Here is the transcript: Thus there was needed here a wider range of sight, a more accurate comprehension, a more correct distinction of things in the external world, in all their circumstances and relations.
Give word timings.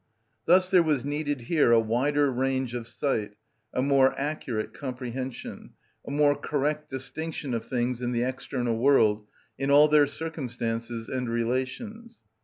Thus 0.47 0.71
there 0.71 0.81
was 0.81 1.05
needed 1.05 1.41
here 1.41 1.71
a 1.71 1.79
wider 1.79 2.31
range 2.31 2.73
of 2.73 2.87
sight, 2.87 3.33
a 3.71 3.83
more 3.83 4.17
accurate 4.19 4.73
comprehension, 4.73 5.73
a 6.03 6.09
more 6.09 6.35
correct 6.35 6.89
distinction 6.89 7.53
of 7.53 7.65
things 7.65 8.01
in 8.01 8.11
the 8.11 8.23
external 8.23 8.79
world, 8.79 9.27
in 9.59 9.69
all 9.69 9.87
their 9.87 10.07
circumstances 10.07 11.07
and 11.07 11.29
relations. 11.29 12.21